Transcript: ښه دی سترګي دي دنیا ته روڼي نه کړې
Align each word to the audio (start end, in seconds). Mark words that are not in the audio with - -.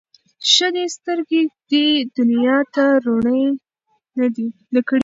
ښه 0.51 0.67
دی 0.75 0.85
سترګي 0.95 1.41
دي 1.69 1.85
دنیا 2.17 2.57
ته 2.75 2.85
روڼي 3.05 3.43
نه 4.73 4.81
کړې 4.87 4.99